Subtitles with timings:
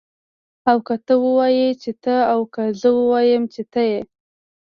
[0.69, 3.99] او که ته ووايي چې ته او که زه ووایم چه ته يې